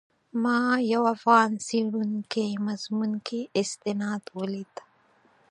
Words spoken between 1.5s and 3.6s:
څېړونکي مضمون کې